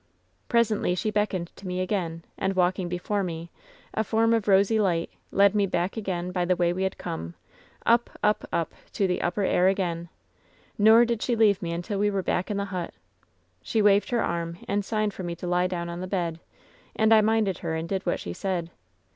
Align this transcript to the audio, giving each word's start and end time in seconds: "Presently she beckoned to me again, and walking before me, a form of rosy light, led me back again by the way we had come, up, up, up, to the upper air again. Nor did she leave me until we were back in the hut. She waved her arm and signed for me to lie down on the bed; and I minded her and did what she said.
"Presently 0.49 0.95
she 0.95 1.11
beckoned 1.11 1.51
to 1.55 1.67
me 1.67 1.79
again, 1.79 2.23
and 2.35 2.55
walking 2.55 2.89
before 2.89 3.21
me, 3.23 3.51
a 3.93 4.03
form 4.03 4.33
of 4.33 4.47
rosy 4.47 4.79
light, 4.79 5.11
led 5.31 5.53
me 5.53 5.67
back 5.67 5.95
again 5.95 6.31
by 6.31 6.43
the 6.43 6.55
way 6.55 6.73
we 6.73 6.81
had 6.81 6.97
come, 6.97 7.35
up, 7.85 8.09
up, 8.23 8.43
up, 8.51 8.73
to 8.93 9.05
the 9.05 9.21
upper 9.21 9.43
air 9.43 9.67
again. 9.67 10.09
Nor 10.75 11.05
did 11.05 11.21
she 11.21 11.35
leave 11.35 11.61
me 11.61 11.71
until 11.71 11.99
we 11.99 12.09
were 12.09 12.23
back 12.23 12.49
in 12.49 12.57
the 12.57 12.65
hut. 12.65 12.95
She 13.61 13.79
waved 13.79 14.09
her 14.09 14.23
arm 14.23 14.57
and 14.67 14.83
signed 14.83 15.13
for 15.13 15.21
me 15.21 15.35
to 15.35 15.45
lie 15.45 15.67
down 15.67 15.87
on 15.87 16.01
the 16.01 16.07
bed; 16.07 16.39
and 16.95 17.13
I 17.13 17.21
minded 17.21 17.59
her 17.59 17.75
and 17.75 17.87
did 17.87 18.03
what 18.03 18.19
she 18.19 18.33
said. 18.33 18.71